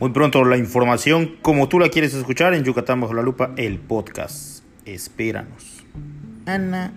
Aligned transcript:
Muy 0.00 0.10
pronto 0.10 0.44
la 0.44 0.56
información 0.56 1.36
como 1.42 1.68
tú 1.68 1.80
la 1.80 1.88
quieres 1.88 2.14
escuchar 2.14 2.54
en 2.54 2.62
Yucatán 2.62 3.00
bajo 3.00 3.14
la 3.14 3.22
lupa, 3.22 3.52
el 3.56 3.78
podcast. 3.78 4.62
Espéranos. 4.84 5.84
Ana 6.46 6.92